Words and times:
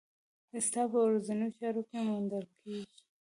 ستا 0.67 0.81
په 0.91 0.99
ورځنيو 1.07 1.55
چارو 1.59 1.81
کې 1.89 1.97
موندل 2.07 2.45
کېږي. 2.59 2.97